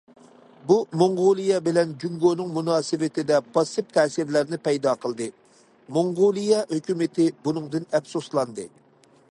بۇ 0.69 0.75
موڭغۇلىيە 1.01 1.57
بىلەن 1.67 1.91
جۇڭگونىڭ 2.03 2.49
مۇناسىۋىتىدە 2.55 3.37
پاسسىپ 3.57 3.93
تەسىرلەرنى 3.99 4.59
پەيدا 4.69 4.95
قىلدى، 5.05 5.29
موڭغۇلىيە 5.99 6.65
ھۆكۈمىتى 6.75 7.29
بۇنىڭدىن 7.45 7.89
ئەپسۇسلاندى. 7.93 8.69